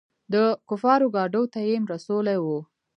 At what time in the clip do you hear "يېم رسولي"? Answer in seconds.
1.69-2.37